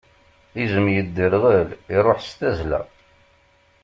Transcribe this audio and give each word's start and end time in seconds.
Izem 0.63 0.87
yedderɣel, 0.95 1.69
iṛuḥ 1.95 2.19
s 2.27 2.29
tazla. 2.39 2.81